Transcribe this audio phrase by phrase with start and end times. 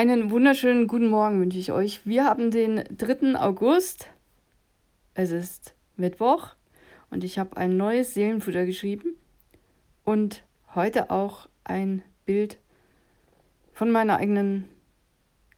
[0.00, 2.00] Einen wunderschönen guten Morgen wünsche ich euch.
[2.06, 3.38] Wir haben den 3.
[3.38, 4.08] August.
[5.12, 6.54] Es ist Mittwoch
[7.10, 9.16] und ich habe ein neues Seelenfutter geschrieben
[10.02, 10.42] und
[10.74, 12.56] heute auch ein Bild
[13.74, 14.70] von meiner eigenen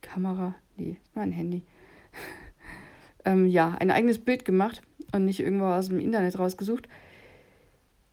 [0.00, 1.62] Kamera, nee, mein Handy.
[3.24, 4.82] ähm, ja, ein eigenes Bild gemacht
[5.12, 6.88] und nicht irgendwo aus dem Internet rausgesucht.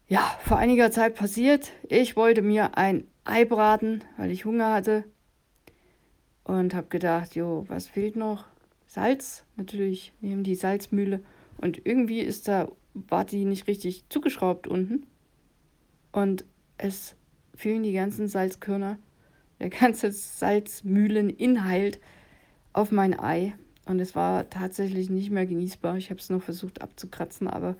[0.06, 1.72] Ja, vor einiger Zeit passiert.
[1.88, 5.02] Ich wollte mir ein Ei braten, weil ich Hunger hatte
[6.50, 8.44] und habe gedacht, jo, was fehlt noch?
[8.86, 11.22] Salz, natürlich, nehmen die Salzmühle.
[11.58, 15.06] Und irgendwie ist da, war die nicht richtig zugeschraubt unten.
[16.10, 16.44] Und
[16.76, 17.14] es
[17.54, 18.98] fehlen die ganzen Salzkörner,
[19.60, 22.00] der ganze Salzmühleninhalt
[22.72, 23.54] auf mein Ei.
[23.84, 25.98] Und es war tatsächlich nicht mehr genießbar.
[25.98, 27.76] Ich habe es noch versucht abzukratzen, aber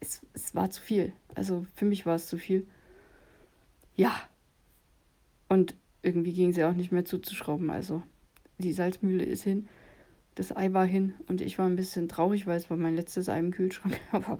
[0.00, 1.12] es, es war zu viel.
[1.34, 2.66] Also für mich war es zu viel.
[3.96, 4.14] Ja.
[5.50, 7.68] Und irgendwie ging sie auch nicht mehr zuzuschrauben.
[7.68, 8.02] Also
[8.58, 9.68] die Salzmühle ist hin,
[10.34, 13.28] das Ei war hin und ich war ein bisschen traurig, weil es war mein letztes
[13.28, 14.00] Ei im Kühlschrank.
[14.12, 14.38] Aber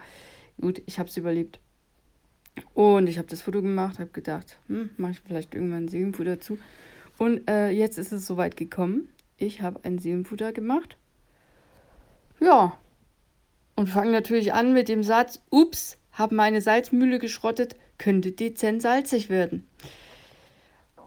[0.60, 1.60] gut, ich habe es überlebt.
[2.72, 6.58] Und ich habe das Foto gemacht, habe gedacht, hm, mache ich vielleicht irgendwann Seelenfutter dazu.
[7.18, 9.08] Und äh, jetzt ist es soweit gekommen.
[9.36, 10.96] Ich habe ein Seelenfutter gemacht.
[12.40, 12.78] Ja.
[13.76, 19.30] Und fange natürlich an mit dem Satz, ups, habe meine Salzmühle geschrottet, könnte dezent salzig
[19.30, 19.66] werden.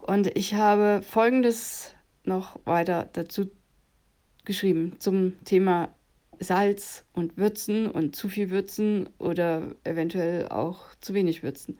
[0.06, 1.94] Und ich habe folgendes
[2.28, 3.50] noch weiter dazu
[4.44, 5.90] geschrieben zum Thema
[6.40, 11.78] Salz und Würzen und zu viel Würzen oder eventuell auch zu wenig Würzen.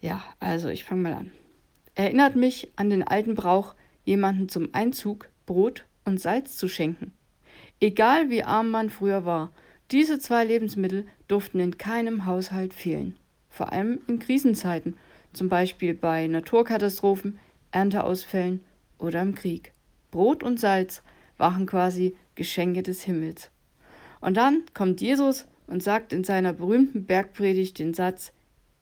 [0.00, 1.32] Ja, also ich fange mal an.
[1.94, 7.12] Erinnert mich an den alten Brauch, jemanden zum Einzug Brot und Salz zu schenken.
[7.80, 9.52] Egal wie arm man früher war,
[9.90, 13.16] diese zwei Lebensmittel durften in keinem Haushalt fehlen.
[13.50, 14.96] Vor allem in Krisenzeiten,
[15.32, 17.38] zum Beispiel bei Naturkatastrophen,
[17.72, 18.64] Ernteausfällen
[18.98, 19.72] oder im Krieg.
[20.10, 21.02] Brot und Salz
[21.38, 23.50] waren quasi Geschenke des Himmels.
[24.20, 28.32] Und dann kommt Jesus und sagt in seiner berühmten Bergpredigt den Satz,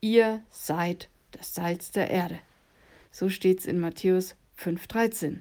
[0.01, 2.39] ihr seid das Salz der Erde.
[3.11, 5.39] So steht es in Matthäus 5,13.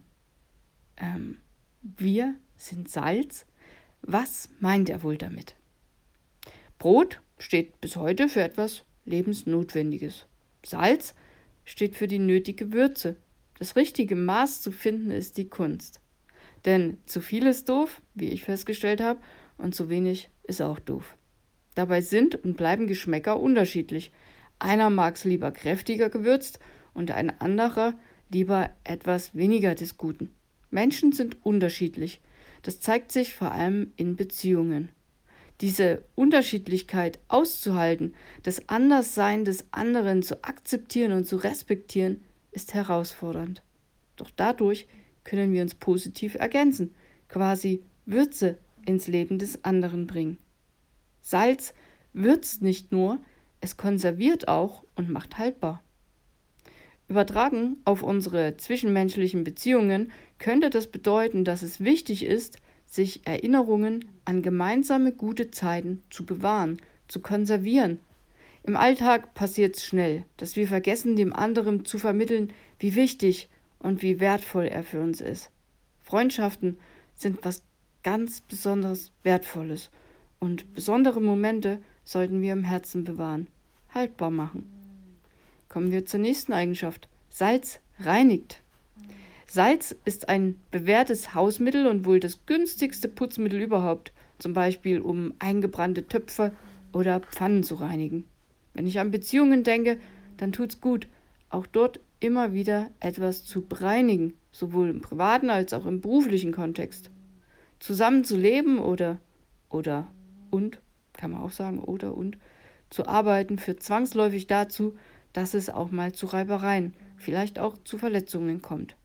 [0.97, 1.39] Ähm,
[1.83, 3.47] wir sind Salz?
[4.03, 5.55] Was meint er wohl damit?
[6.79, 10.27] Brot steht bis heute für etwas Lebensnotwendiges.
[10.65, 11.15] Salz
[11.65, 13.17] steht für die nötige Würze,
[13.61, 16.01] das richtige Maß zu finden ist die Kunst.
[16.65, 19.21] Denn zu viel ist doof, wie ich festgestellt habe,
[19.59, 21.15] und zu wenig ist auch doof.
[21.75, 24.13] Dabei sind und bleiben Geschmäcker unterschiedlich.
[24.59, 26.59] Einer mag es lieber kräftiger gewürzt
[26.95, 27.95] und ein anderer
[28.31, 30.35] lieber etwas weniger des Guten.
[30.71, 32.23] Menschen sind unterschiedlich.
[32.63, 34.89] Das zeigt sich vor allem in Beziehungen.
[35.61, 43.63] Diese Unterschiedlichkeit auszuhalten, das Anderssein des anderen zu akzeptieren und zu respektieren, ist herausfordernd.
[44.17, 44.87] Doch dadurch
[45.25, 46.95] können wir uns positiv ergänzen,
[47.29, 50.39] quasi Würze ins Leben des anderen bringen.
[51.21, 51.75] Salz
[52.13, 53.21] würzt nicht nur,
[53.61, 55.83] es konserviert auch und macht haltbar.
[57.09, 64.43] Übertragen auf unsere zwischenmenschlichen Beziehungen könnte das bedeuten, dass es wichtig ist, sich Erinnerungen an
[64.43, 68.01] gemeinsame gute Zeiten zu bewahren, zu konservieren
[68.63, 73.49] im Alltag passiert es schnell, dass wir vergessen, dem anderen zu vermitteln, wie wichtig
[73.79, 75.51] und wie wertvoll er für uns ist.
[76.03, 76.79] Freundschaften
[77.17, 77.63] sind was
[78.03, 79.91] ganz besonders Wertvolles
[80.39, 83.49] und besondere Momente sollten wir im Herzen bewahren,
[83.95, 84.71] haltbar machen.
[85.69, 87.09] Kommen wir zur nächsten Eigenschaft.
[87.31, 88.61] Salz reinigt.
[89.47, 96.07] Salz ist ein bewährtes Hausmittel und wohl das günstigste Putzmittel überhaupt, zum Beispiel um eingebrannte
[96.07, 96.53] Töpfe
[96.93, 98.25] oder Pfannen zu reinigen.
[98.75, 99.99] Wenn ich an Beziehungen denke,
[100.37, 101.09] dann tut's gut,
[101.49, 107.11] auch dort immer wieder etwas zu bereinigen, sowohl im privaten als auch im beruflichen Kontext.
[107.79, 109.19] Zusammen zu leben oder
[109.69, 110.09] oder
[110.51, 110.81] und
[111.13, 112.39] kann man auch sagen oder und
[112.91, 114.97] zu arbeiten führt zwangsläufig dazu,
[115.33, 118.97] dass es auch mal zu Reibereien, vielleicht auch zu Verletzungen kommt.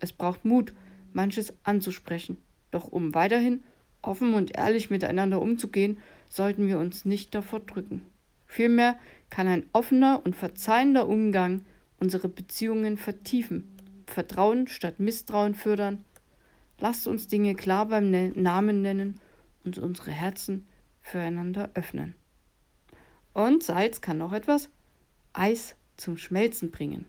[0.00, 0.72] Es braucht Mut,
[1.12, 2.38] manches anzusprechen.
[2.70, 3.62] Doch um weiterhin
[4.02, 5.98] offen und ehrlich miteinander umzugehen,
[6.28, 8.02] sollten wir uns nicht davor drücken.
[8.50, 8.98] Vielmehr
[9.30, 11.64] kann ein offener und verzeihender Umgang
[12.00, 13.76] unsere Beziehungen vertiefen,
[14.06, 16.04] Vertrauen statt Misstrauen fördern.
[16.80, 19.20] Lasst uns Dinge klar beim Namen nennen
[19.64, 20.66] und unsere Herzen
[21.00, 22.16] füreinander öffnen.
[23.34, 24.68] Und Salz kann auch etwas
[25.32, 27.06] Eis zum Schmelzen bringen.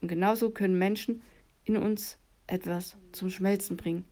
[0.00, 1.22] Und genauso können Menschen
[1.62, 2.18] in uns
[2.48, 4.06] etwas zum Schmelzen bringen.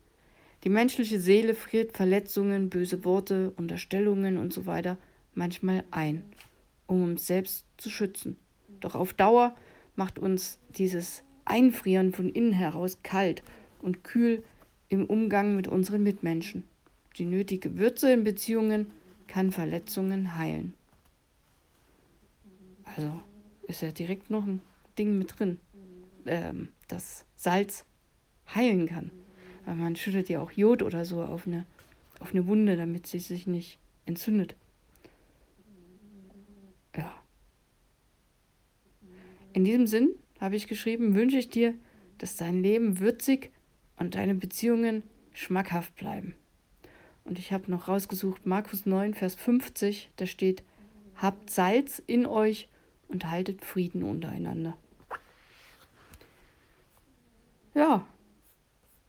[0.62, 4.96] Die menschliche Seele friert Verletzungen, böse Worte, Unterstellungen und so weiter
[5.34, 6.22] manchmal ein
[6.86, 8.36] um uns selbst zu schützen.
[8.80, 9.54] Doch auf Dauer
[9.96, 13.42] macht uns dieses einfrieren von innen heraus kalt
[13.80, 14.42] und kühl
[14.88, 16.64] im Umgang mit unseren Mitmenschen.
[17.16, 18.90] Die nötige Würze in Beziehungen
[19.26, 20.74] kann Verletzungen heilen.
[22.84, 23.22] Also
[23.62, 24.60] ist ja direkt noch ein
[24.98, 25.58] Ding mit drin,
[26.26, 27.84] ähm, das Salz
[28.54, 29.10] heilen kann.
[29.64, 31.64] Aber man schüttet ja auch Jod oder so auf eine,
[32.20, 34.56] auf eine Wunde, damit sie sich nicht entzündet.
[36.96, 37.14] Ja.
[39.52, 41.74] In diesem Sinn habe ich geschrieben, wünsche ich dir,
[42.18, 43.52] dass dein Leben würzig
[43.98, 45.02] und deine Beziehungen
[45.34, 46.34] schmackhaft bleiben.
[47.24, 50.64] Und ich habe noch rausgesucht, Markus 9, Vers 50, da steht,
[51.16, 52.68] habt Salz in euch
[53.08, 54.76] und haltet Frieden untereinander.
[57.74, 58.06] Ja,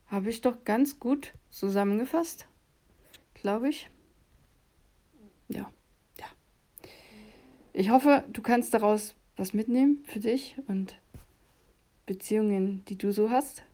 [0.06, 2.46] habe ich doch ganz gut zusammengefasst,
[3.34, 3.90] glaube ich.
[5.48, 5.72] Ja,
[6.18, 6.26] ja.
[7.72, 10.94] Ich hoffe, du kannst daraus was mitnehmen für dich und
[12.06, 13.64] Beziehungen, die du so hast.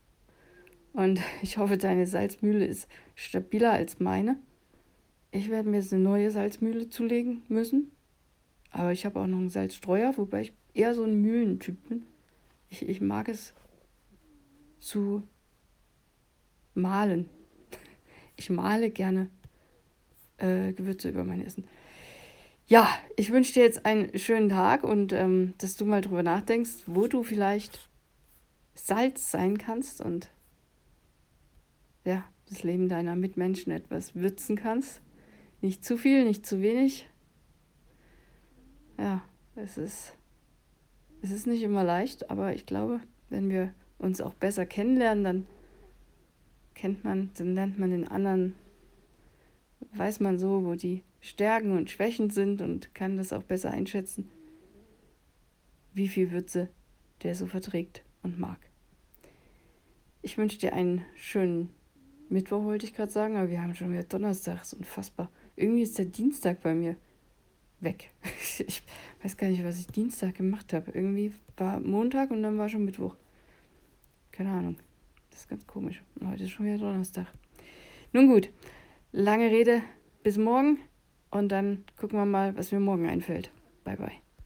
[0.92, 4.38] Und ich hoffe, deine Salzmühle ist stabiler als meine.
[5.32, 7.92] Ich werde mir jetzt eine neue Salzmühle zulegen müssen.
[8.70, 12.06] Aber ich habe auch noch einen Salzstreuer, wobei ich eher so ein Mühlentyp bin.
[12.68, 13.52] Ich, ich mag es
[14.78, 15.22] zu
[16.74, 17.28] malen.
[18.36, 19.28] Ich male gerne
[20.38, 21.64] äh, Gewürze über mein Essen.
[22.70, 26.84] Ja, ich wünsche dir jetzt einen schönen Tag und ähm, dass du mal drüber nachdenkst,
[26.86, 27.90] wo du vielleicht
[28.74, 30.30] Salz sein kannst und
[32.04, 35.02] ja, das Leben deiner Mitmenschen etwas würzen kannst.
[35.60, 37.08] Nicht zu viel, nicht zu wenig.
[38.98, 39.24] Ja,
[39.56, 40.14] es ist,
[41.22, 43.00] es ist nicht immer leicht, aber ich glaube,
[43.30, 45.46] wenn wir uns auch besser kennenlernen, dann
[46.76, 48.54] kennt man, dann lernt man den anderen,
[49.94, 54.30] weiß man so, wo die Stärken und Schwächen sind und kann das auch besser einschätzen,
[55.92, 56.68] wie viel Würze
[57.22, 58.58] der so verträgt und mag.
[60.22, 61.70] Ich wünsche dir einen schönen
[62.28, 65.30] Mittwoch, wollte ich gerade sagen, aber wir haben schon wieder Donnerstag, ist unfassbar.
[65.56, 66.96] Irgendwie ist der Dienstag bei mir
[67.80, 68.10] weg.
[68.66, 68.82] Ich
[69.22, 70.92] weiß gar nicht, was ich Dienstag gemacht habe.
[70.92, 73.14] Irgendwie war Montag und dann war schon Mittwoch.
[74.32, 74.76] Keine Ahnung.
[75.30, 76.02] Das ist ganz komisch.
[76.14, 77.26] Und heute ist schon wieder Donnerstag.
[78.12, 78.50] Nun gut,
[79.12, 79.82] lange Rede,
[80.22, 80.78] bis morgen
[81.30, 83.50] und dann gucken wir mal, was mir morgen einfällt.
[83.84, 84.29] Bye bye.